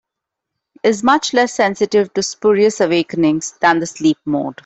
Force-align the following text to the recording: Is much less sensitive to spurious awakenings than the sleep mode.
Is 0.81 1.03
much 1.03 1.31
less 1.31 1.53
sensitive 1.53 2.11
to 2.15 2.23
spurious 2.23 2.81
awakenings 2.81 3.51
than 3.61 3.77
the 3.77 3.85
sleep 3.85 4.17
mode. 4.25 4.57